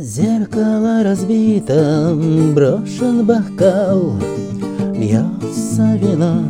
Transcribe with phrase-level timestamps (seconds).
[0.00, 2.16] Зеркало разбито,
[2.54, 4.12] брошен бокал,
[4.96, 6.44] Бьется вино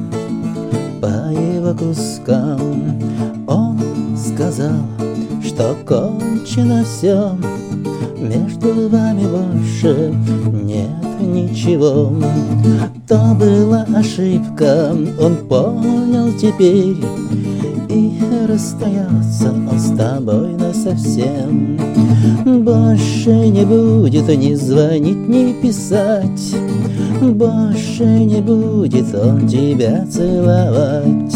[1.00, 2.60] по его кускам.
[3.46, 3.80] Он
[4.18, 4.82] сказал,
[5.42, 7.38] что кончено все,
[8.18, 10.14] Между вами больше
[10.52, 12.12] нет ничего.
[13.08, 16.98] То была ошибка, он понял теперь,
[18.46, 21.78] расстается он с тобой насовсем.
[22.64, 26.54] Больше не будет ни звонить, ни писать,
[27.20, 31.34] Больше не будет он тебя целовать,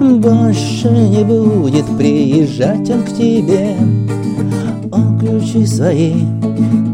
[0.00, 3.76] Больше не будет приезжать он к тебе.
[4.90, 6.14] Он ключи свои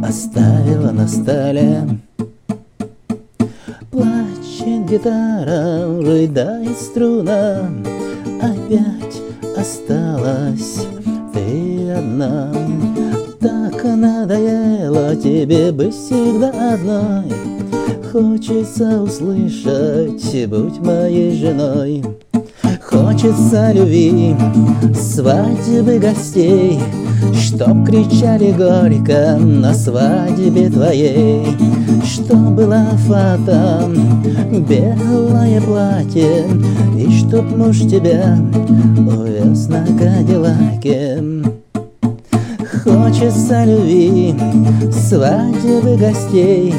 [0.03, 1.83] оставила на столе.
[3.91, 7.69] Плачет гитара, рыдает струна,
[8.41, 9.08] Опять
[9.59, 10.87] осталась
[11.33, 12.53] ты одна.
[13.41, 17.33] Так надоело тебе быть всегда одной,
[18.13, 22.05] Хочется услышать, будь моей женой.
[22.83, 24.35] Хочется любви,
[24.99, 26.81] свадьбы гостей,
[27.35, 31.45] Чтоб кричали горько на свадьбе твоей,
[32.05, 33.85] Чтоб была фата,
[34.69, 36.47] белое платье,
[37.29, 38.39] чтоб муж тебя
[38.97, 41.23] увез на Кадиллаке.
[42.83, 44.35] Хочется любви,
[44.91, 46.75] свадьбы гостей,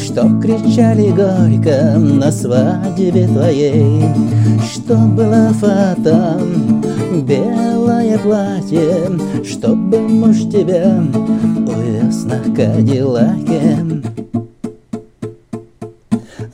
[0.00, 4.04] Чтоб кричали горько на свадьбе твоей,
[4.72, 6.40] Чтоб была фата,
[7.22, 9.10] белое платье,
[9.44, 11.02] Чтобы муж тебя
[11.66, 14.19] увез на Кадиллаке.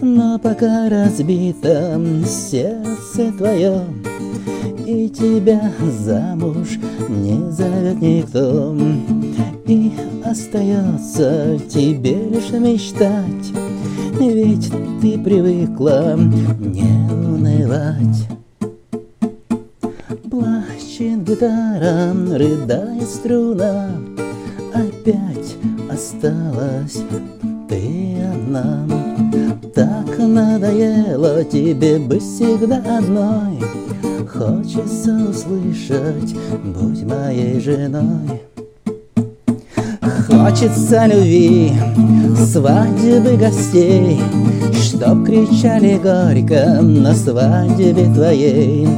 [0.09, 3.81] Но пока разбито сердце твое,
[4.87, 8.77] И тебя замуж не зовет никто,
[9.67, 9.93] И
[10.25, 13.51] остается тебе лишь мечтать,
[14.21, 14.71] Ведь
[15.03, 18.29] ты привыкла не унывать.
[20.31, 23.91] Плачет гитара, рыдает струна,
[24.73, 25.57] Опять
[25.91, 27.03] осталась
[27.69, 29.06] ты одна.
[29.77, 33.61] Так надоело тебе быть всегда одной,
[34.27, 38.41] Хочется услышать, будь моей женой.
[40.27, 41.73] Хочется любви,
[42.51, 44.19] свадьбы гостей,
[44.73, 48.89] Чтоб кричали горько на свадьбе твоей,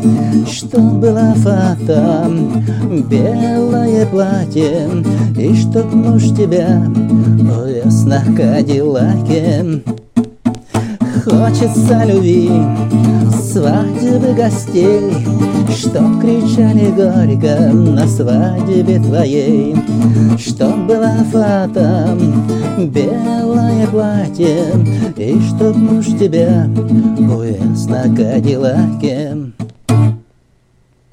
[0.49, 2.31] Чтоб была фата,
[3.11, 4.88] белое платье,
[5.37, 9.83] И чтоб муж тебя увез на Кадиллаке.
[11.31, 12.50] Хочется любви,
[13.43, 15.12] свадьбы гостей,
[15.77, 19.77] Чтоб кричали горько на свадьбе твоей,
[20.38, 22.17] Чтоб была фата,
[22.78, 24.72] белое платье,
[25.17, 26.67] И чтоб муж тебя
[27.19, 29.37] увез на Кадиллаке.